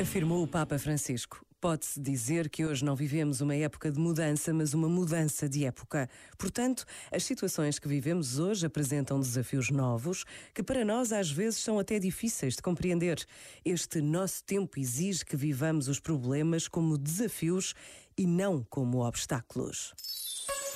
Afirmou 0.00 0.42
o 0.42 0.46
Papa 0.46 0.78
Francisco. 0.78 1.44
Pode-se 1.60 2.00
dizer 2.00 2.48
que 2.48 2.64
hoje 2.64 2.82
não 2.82 2.96
vivemos 2.96 3.42
uma 3.42 3.54
época 3.54 3.92
de 3.92 4.00
mudança, 4.00 4.52
mas 4.52 4.72
uma 4.72 4.88
mudança 4.88 5.48
de 5.48 5.66
época. 5.66 6.08
Portanto, 6.38 6.84
as 7.12 7.22
situações 7.24 7.78
que 7.78 7.86
vivemos 7.86 8.38
hoje 8.38 8.66
apresentam 8.66 9.20
desafios 9.20 9.70
novos 9.70 10.24
que 10.54 10.62
para 10.62 10.82
nós 10.82 11.12
às 11.12 11.30
vezes 11.30 11.60
são 11.60 11.78
até 11.78 11.98
difíceis 11.98 12.56
de 12.56 12.62
compreender. 12.62 13.22
Este 13.64 14.00
nosso 14.00 14.42
tempo 14.44 14.80
exige 14.80 15.24
que 15.24 15.36
vivamos 15.36 15.88
os 15.88 16.00
problemas 16.00 16.66
como 16.66 16.96
desafios 16.96 17.74
e 18.16 18.26
não 18.26 18.66
como 18.68 19.06
obstáculos. 19.06 19.92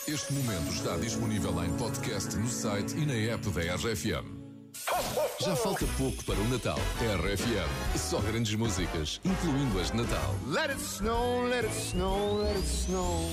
Este 0.07 0.33
momento 0.35 0.73
está 0.73 0.97
disponível 0.99 1.65
em 1.65 1.77
podcast 1.79 2.37
no 2.37 2.49
site 2.49 2.95
e 2.97 3.07
na 3.07 3.15
app 3.15 3.51
da 3.51 3.75
RFM. 3.75 4.36
Já 5.41 5.55
falta 5.57 5.85
pouco 5.99 6.25
para 6.25 6.37
o 6.37 6.49
Natal. 6.49 6.79
RFM. 7.01 7.99
Só 7.99 8.21
grandes 8.21 8.55
músicas, 8.55 9.21
incluindo 9.25 9.81
as 9.81 9.91
de 9.91 9.99
Natal. 9.99 10.35
Let 10.47 10.73
it 10.73 10.81
snow, 10.81 11.47
let 11.49 11.65
it 11.65 11.75
snow, 11.75 12.43
let 12.43 12.59
it 12.59 12.67
snow. 12.67 13.31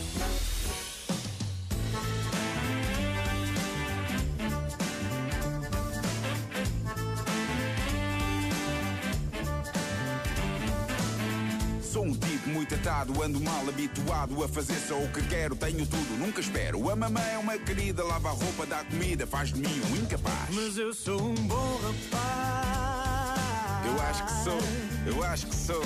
Sou 11.93 12.05
um 12.05 12.11
tipo 12.11 12.49
muito 12.49 12.73
atado, 12.73 13.21
ando 13.21 13.39
mal 13.39 13.69
habituado 13.69 14.43
a 14.43 14.47
fazer 14.47 14.79
só 14.79 14.97
o 14.97 15.07
que 15.09 15.21
quero. 15.27 15.55
Tenho 15.55 15.85
tudo, 15.85 16.17
nunca 16.17 16.41
espero. 16.41 16.89
A 16.89 16.95
mamãe 16.95 17.33
é 17.35 17.37
uma 17.37 17.55
querida, 17.55 18.03
lava 18.03 18.29
a 18.29 18.31
roupa, 18.31 18.65
dá 18.65 18.83
comida, 18.83 19.27
faz 19.27 19.53
de 19.53 19.59
mim 19.59 19.79
um 19.91 19.97
incapaz. 19.97 20.49
Mas 20.49 20.75
eu 20.75 20.91
sou 20.91 21.21
um 21.21 21.35
bom 21.35 21.79
rapaz. 21.83 23.85
Eu 23.85 24.01
acho 24.01 24.25
que 24.25 24.31
sou, 24.43 24.59
eu 25.05 25.23
acho 25.23 25.45
que 25.45 25.55
sou. 25.55 25.83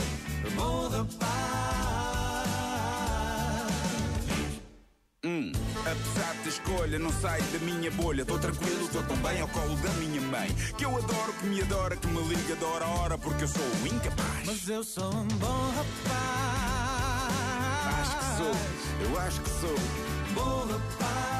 Bom 0.56 0.88
rapaz. 0.88 1.57
Escolha, 6.58 7.00
não 7.00 7.12
saio 7.12 7.44
da 7.44 7.60
minha 7.60 7.92
bolha. 7.92 8.26
Tô 8.26 8.38
tranquilo, 8.38 8.86
estou 8.86 9.04
tão 9.04 9.18
bem 9.18 9.42
ao 9.42 9.48
colo 9.48 9.76
da 9.78 9.90
minha 9.92 10.22
mãe. 10.22 10.50
Que 10.78 10.86
eu 10.86 10.90
adoro, 10.90 11.34
que 11.40 11.46
me 11.46 11.62
adora, 11.62 11.96
que 11.96 12.08
me 12.08 12.22
liga 12.24 12.56
de 12.56 12.64
hora 12.64 12.86
a 12.86 12.90
hora, 12.90 13.18
porque 13.18 13.44
eu 13.44 13.48
sou 13.48 13.64
incapaz. 13.86 14.46
Mas 14.46 14.70
eu 14.70 14.84
sou 14.84 15.14
um 15.14 15.28
bom 15.28 15.72
rapaz. 15.76 16.98
Acho 18.00 18.18
que 18.18 18.26
sou, 18.38 19.10
eu 19.10 19.20
acho 19.20 19.42
que 19.42 19.50
sou. 19.50 19.76
Bom 20.34 20.68
rapaz. 20.72 21.37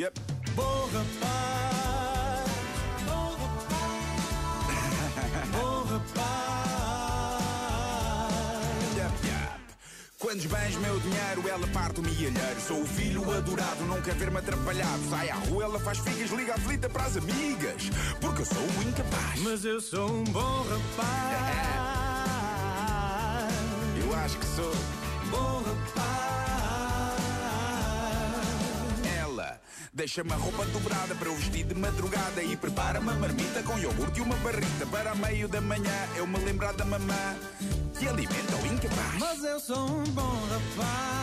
Yep. 0.00 0.18
Bom 0.56 0.88
rapaz, 0.94 2.48
bom 3.04 3.36
rapaz, 3.36 4.08
bom 5.52 5.84
rapaz. 5.84 6.24
Yep, 8.96 9.26
yep. 9.26 9.60
Quando 10.18 10.38
esbanjo 10.38 10.80
meu 10.80 10.98
dinheiro, 11.00 11.46
ela 11.46 11.66
parte 11.66 12.00
o 12.00 12.02
milheiro. 12.02 12.34
Sou 12.66 12.80
o 12.80 12.86
filho 12.86 13.30
adorado, 13.30 13.84
não 13.84 14.00
quer 14.00 14.14
ver-me 14.14 14.38
atrapalhado. 14.38 15.10
Sai 15.10 15.28
à 15.28 15.34
rua, 15.34 15.64
ela 15.64 15.78
faz 15.78 15.98
figas, 15.98 16.30
liga 16.30 16.54
a 16.54 16.58
flita 16.58 16.88
para 16.88 17.04
as 17.04 17.18
amigas. 17.18 17.90
Porque 18.22 18.40
eu 18.40 18.46
sou 18.46 18.62
o 18.62 18.82
incapaz. 18.88 19.40
Mas 19.42 19.66
eu 19.66 19.82
sou 19.82 20.10
um 20.10 20.24
bom 20.24 20.62
rapaz. 20.62 21.10
Eu 24.02 24.16
acho 24.16 24.38
que 24.38 24.46
sou. 24.46 24.72
Bom 25.30 25.62
rapaz. 25.62 26.29
Deixa-me 30.00 30.32
a 30.32 30.36
roupa 30.36 30.64
dobrada 30.72 31.14
para 31.14 31.28
eu 31.28 31.34
vestir 31.34 31.62
de 31.62 31.74
madrugada 31.74 32.42
e 32.42 32.56
prepara 32.56 32.98
uma 33.00 33.12
marmita 33.12 33.62
com 33.62 33.78
iogurte 33.78 34.20
e 34.20 34.22
uma 34.22 34.34
barrita. 34.36 34.86
Para 34.90 35.14
meio 35.14 35.46
da 35.46 35.60
manhã 35.60 36.08
eu 36.16 36.26
me 36.26 36.38
lembrar 36.38 36.72
da 36.72 36.86
mamã 36.86 37.36
que 37.98 38.08
alimenta 38.08 38.56
o 38.62 38.66
incapaz. 38.66 39.18
Mas 39.18 39.44
eu 39.44 39.60
sou 39.60 39.90
um 39.90 40.04
bom 40.04 40.38
rapaz. 40.48 41.20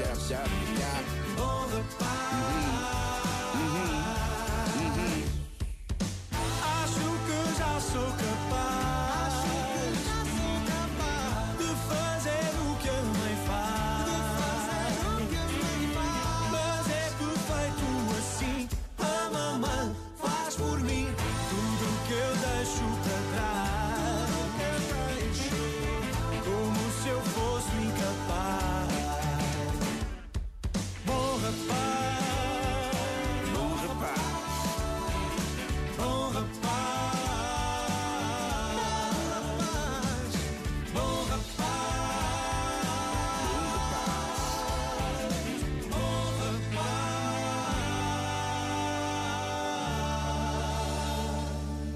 Yep, 0.00 0.30
yep, 0.30 0.48
yep, 0.78 1.33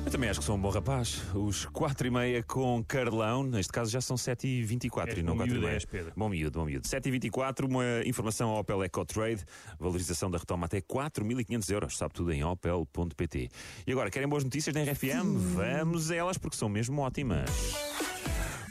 Eu 0.09 0.13
também 0.13 0.31
acho 0.31 0.41
que 0.41 0.47
sou 0.47 0.57
um 0.57 0.59
bom 0.59 0.71
rapaz. 0.71 1.21
Os 1.35 1.67
4 1.67 2.07
e 2.07 2.11
meia 2.11 2.43
com 2.43 2.83
Carlão, 2.83 3.43
neste 3.43 3.71
caso 3.71 3.91
já 3.91 4.01
são 4.01 4.17
7 4.17 4.49
e 4.49 4.63
24 4.63 5.11
És 5.11 5.19
e 5.19 5.23
não 5.23 5.35
bom 5.35 5.41
4 5.41 5.55
e 5.55 5.61
meia. 5.61 5.79
Pedro. 5.87 6.13
Bom 6.17 6.31
miúdo, 6.31 6.59
bom 6.59 6.65
miúdo. 6.65 6.89
7 6.89 7.07
e 7.07 7.11
24 7.11 7.67
uma 7.67 7.85
informação 8.07 8.49
ao 8.49 8.61
Opel 8.61 8.83
EcoTrade, 8.85 9.45
valorização 9.79 10.31
da 10.31 10.39
retoma 10.39 10.65
até 10.65 10.81
4.500 10.81 11.71
euros. 11.71 11.99
Sabe 11.99 12.15
tudo 12.15 12.33
em 12.33 12.43
opel.pt. 12.43 13.51
E 13.87 13.93
agora, 13.93 14.11
querem 14.11 14.27
boas 14.27 14.45
notícias 14.45 14.75
da 14.75 14.83
RFM? 14.83 15.37
Vamos 15.55 16.11
a 16.11 16.17
elas 16.17 16.39
porque 16.39 16.57
são 16.57 16.71
mesmo 16.71 17.03
ótimas. 17.03 17.51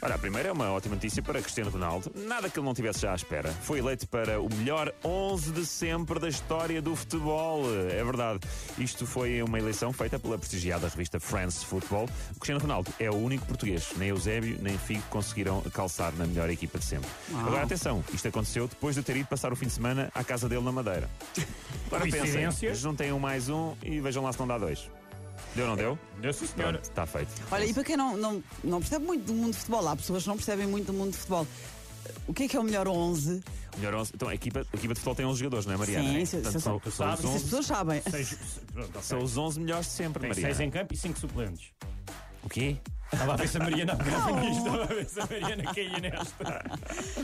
Ora, 0.00 0.14
a 0.14 0.18
primeira 0.18 0.48
é 0.48 0.52
uma 0.52 0.70
ótima 0.70 0.94
notícia 0.94 1.20
para 1.22 1.42
Cristiano 1.42 1.70
Ronaldo. 1.70 2.12
Nada 2.14 2.48
que 2.48 2.58
ele 2.58 2.66
não 2.66 2.74
tivesse 2.74 3.00
já 3.00 3.12
à 3.12 3.14
espera. 3.16 3.50
Foi 3.50 3.80
eleito 3.80 4.06
para 4.06 4.40
o 4.40 4.48
melhor 4.54 4.92
11 5.04 5.50
de 5.50 5.66
sempre 5.66 6.20
da 6.20 6.28
história 6.28 6.80
do 6.80 6.94
futebol. 6.94 7.64
É 7.90 8.04
verdade. 8.04 8.40
Isto 8.78 9.06
foi 9.06 9.42
uma 9.42 9.58
eleição 9.58 9.92
feita 9.92 10.18
pela 10.18 10.38
prestigiada 10.38 10.86
revista 10.88 11.18
France 11.18 11.64
Football. 11.66 12.08
O 12.36 12.38
Cristiano 12.38 12.60
Ronaldo 12.60 12.92
é 13.00 13.10
o 13.10 13.16
único 13.16 13.44
português. 13.46 13.88
Nem 13.96 14.10
Eusébio 14.10 14.58
nem 14.62 14.78
Figo 14.78 15.02
conseguiram 15.10 15.60
calçar 15.72 16.12
na 16.12 16.26
melhor 16.26 16.48
equipa 16.48 16.78
de 16.78 16.84
sempre. 16.84 17.10
Agora, 17.34 17.62
atenção. 17.62 18.04
Isto 18.14 18.28
aconteceu 18.28 18.68
depois 18.68 18.94
de 18.94 19.02
ter 19.02 19.16
ido 19.16 19.26
passar 19.26 19.52
o 19.52 19.56
fim 19.56 19.66
de 19.66 19.72
semana 19.72 20.10
à 20.14 20.22
casa 20.22 20.48
dele 20.48 20.62
na 20.62 20.70
Madeira. 20.70 21.10
Agora 21.88 22.04
pensem, 22.08 22.74
juntem 22.74 23.12
um 23.12 23.18
mais 23.18 23.48
um 23.48 23.74
e 23.82 24.00
vejam 24.00 24.22
lá 24.22 24.32
se 24.32 24.38
não 24.38 24.46
dá 24.46 24.58
dois. 24.58 24.88
Deu 25.58 25.64
ou 25.64 25.70
não 25.70 25.76
deu? 25.76 25.98
Deu 26.20 26.32
sim, 26.32 26.46
senhora. 26.46 26.78
Está 26.80 27.04
feito. 27.04 27.32
Olha, 27.50 27.64
e 27.66 27.74
para 27.74 27.82
quem 27.82 27.96
não, 27.96 28.16
não, 28.16 28.44
não 28.62 28.78
percebe 28.78 29.04
muito 29.04 29.24
do 29.24 29.34
mundo 29.34 29.50
de 29.50 29.58
futebol, 29.58 29.88
há 29.88 29.96
pessoas 29.96 30.22
que 30.22 30.28
não 30.28 30.36
percebem 30.36 30.68
muito 30.68 30.86
do 30.86 30.92
mundo 30.92 31.10
de 31.10 31.16
futebol. 31.16 31.44
O 32.28 32.32
que 32.32 32.44
é 32.44 32.48
que 32.48 32.56
é 32.56 32.60
o 32.60 32.62
melhor 32.62 32.86
11? 32.86 33.42
Melhor 33.76 33.94
11. 33.96 34.12
Então, 34.14 34.28
a 34.28 34.34
equipa, 34.36 34.60
a 34.60 34.76
equipa 34.76 34.94
de 34.94 35.00
futebol 35.00 35.14
tem 35.16 35.26
11 35.26 35.38
jogadores, 35.40 35.66
não 35.66 35.74
é, 35.74 35.76
Mariana? 35.76 36.08
Sim, 36.10 36.18
isso- 36.22 36.36
Portanto, 36.36 36.60
são, 36.60 36.76
os 36.76 36.86
Isso 36.94 37.02
as 37.02 37.24
11 37.24 37.44
pessoas 37.44 37.66
sabem. 37.66 38.02
Seis, 38.08 38.38
pronto, 38.72 38.88
ok. 38.90 39.02
São 39.02 39.18
os 39.18 39.36
11 39.36 39.58
melhores 39.60 39.86
de 39.86 39.92
sempre, 39.94 40.20
Tem 40.20 40.28
Mariana. 40.30 40.54
seis 40.54 40.60
em 40.68 40.70
campo 40.70 40.94
e 40.94 40.96
cinco 40.96 41.18
suplentes. 41.18 41.72
O 42.44 42.48
quê? 42.48 42.76
Estava 43.12 43.32
a 43.32 43.36
ver 43.36 43.48
se 43.48 43.56
a 43.56 43.60
Mariana 43.60 43.96
pegava 44.02 44.40
nisto. 44.40 44.58
Estava 44.66 44.82
a 44.82 44.86
ver 44.86 45.08
se 45.08 45.20
a 45.20 45.26
Mariana 45.26 45.74
caía 45.74 45.98
nesta. 45.98 46.64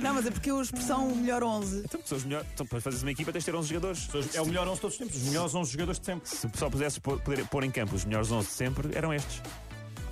Não, 0.01 0.15
mas 0.15 0.27
é 0.27 0.31
porque 0.31 0.51
a 0.51 0.61
expressão 0.61 1.09
o 1.09 1.17
melhor 1.17 1.43
11. 1.43 1.83
Então, 1.85 2.01
são 2.05 2.19
os 2.19 2.25
melhores. 2.25 2.47
Então, 2.55 2.67
para 2.67 2.81
fazeres 2.81 3.03
uma 3.03 3.11
equipa, 3.13 3.33
tens 3.33 3.45
de 3.45 3.51
ter 3.51 3.57
11 3.57 3.69
jogadores. 3.69 4.09
É 4.35 4.41
o 4.41 4.47
melhor 4.47 4.67
11 4.67 4.75
de 4.77 4.81
todos 4.81 4.95
os 4.95 4.99
tempos. 4.99 5.17
Os 5.17 5.23
melhores 5.29 5.55
11 5.55 5.73
jogadores 5.73 6.01
de 6.01 6.07
sempre. 6.07 6.29
Se 6.29 6.51
só 6.55 6.71
pudesses 6.71 6.99
pôr, 6.99 7.21
poder 7.21 7.47
pôr 7.49 7.65
em 7.65 7.71
campo 7.71 7.95
os 7.95 8.05
melhores 8.05 8.31
11 8.31 8.47
de 8.49 8.53
sempre, 8.55 8.97
eram 8.97 9.13
estes. 9.13 9.43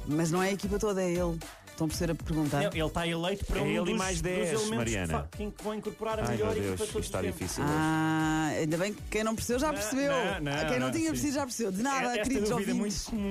Mas 0.07 0.31
não 0.31 0.43
é 0.43 0.49
a 0.49 0.53
equipa 0.53 0.79
toda, 0.79 1.03
é 1.03 1.11
ele. 1.11 1.39
Estão 1.71 1.89
por 1.89 1.95
ser 1.97 2.11
a 2.11 2.15
perguntar. 2.15 2.59
Não, 2.65 2.71
ele 2.71 2.83
está 2.83 3.07
eleito 3.09 3.47
para 3.47 3.59
É 3.59 3.63
um 3.63 3.67
ele 3.67 3.79
e 3.81 3.85
dos, 3.85 3.97
mais 3.97 4.13
dos 4.21 4.23
10, 4.23 4.49
elementos 4.53 4.77
Mariana. 4.77 5.07
que 5.07 5.13
fa- 5.13 5.29
que, 5.51 5.51
que 5.57 5.65
vão 5.65 5.75
incorporar 5.75 6.19
a 6.19 6.23
Ai, 6.25 6.29
melhor 6.33 6.53
meu 6.55 6.57
equipa 6.59 6.67
Deus, 6.67 6.77
de 6.77 6.83
isto 6.85 6.93
todos 6.93 7.01
os 7.01 7.07
está 7.07 7.21
tempos. 7.23 7.39
difícil 7.41 7.65
hoje. 7.65 7.73
Ah, 7.75 8.49
ainda 8.59 8.77
bem 8.77 8.93
que 8.93 9.03
quem 9.11 9.25
não 9.25 9.35
percebeu 9.35 9.59
já 9.61 9.67
Não, 9.69 9.75
percebeu. 9.75 10.13
não, 10.13 10.41
não, 10.53 10.69
quem 10.69 10.79
não, 10.79 10.87
não, 10.87 10.91
tinha 10.93 11.05
sim. 11.05 11.11
percebido 11.11 11.35
já 11.35 11.43
percebeu. 11.43 11.73
De 11.73 11.83
nada, 11.83 12.07
Esta 12.09 12.23
queridos 12.25 12.49
dúvida 12.51 12.71
é 12.71 12.75
ouvintes. 12.75 13.09
muito 13.09 13.31